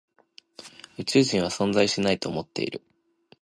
[0.97, 2.81] 宇宙人は存在しないと思っている。